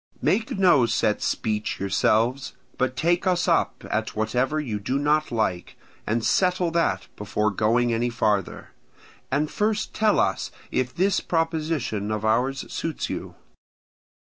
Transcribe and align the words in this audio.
Make 0.23 0.57
no 0.57 0.87
set 0.87 1.21
speech 1.21 1.79
yourselves, 1.79 2.53
but 2.79 2.95
take 2.95 3.27
us 3.27 3.47
up 3.47 3.83
at 3.91 4.15
whatever 4.15 4.59
you 4.59 4.79
do 4.79 4.97
not 4.97 5.31
like, 5.31 5.77
and 6.07 6.25
settle 6.25 6.71
that 6.71 7.05
before 7.15 7.51
going 7.51 7.93
any 7.93 8.09
farther. 8.09 8.71
And 9.29 9.51
first 9.51 9.93
tell 9.93 10.19
us 10.19 10.51
if 10.71 10.91
this 10.91 11.19
proposition 11.19 12.09
of 12.11 12.25
ours 12.25 12.65
suits 12.73 13.11
you. 13.11 13.35